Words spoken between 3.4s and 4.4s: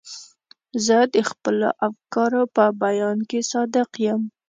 صادق یم.